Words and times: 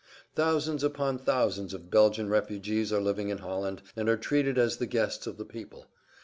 Thousands 0.33 0.83
upon 0.83 1.19
thousands 1.19 1.75
of 1.75 1.91
Belgian 1.91 2.27
refugees 2.27 2.91
are 2.91 2.99
living 2.99 3.29
in 3.29 3.37
Holland 3.37 3.83
and 3.95 4.09
are 4.09 4.17
treated 4.17 4.57
as 4.57 4.77
the 4.77 4.87
guests 4.87 5.27
of 5.27 5.37
the 5.37 5.45
people. 5.45 5.85